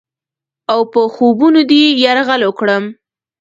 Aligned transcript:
اوپه 0.73 1.01
خوبونو 1.13 1.61
دې 1.69 1.81
یرغل 2.03 2.41
وکړم؟ 2.45 2.83